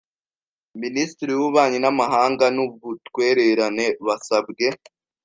Minisitiri 0.81 1.29
w 1.33 1.37
Ububanyi 1.39 1.77
n 1.81 1.87
Amahanga 1.91 2.45
n 2.55 2.57
Ubutwererane 2.65 3.85
basabwe 4.05 4.65